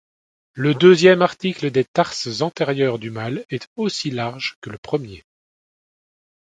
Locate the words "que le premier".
4.59-5.23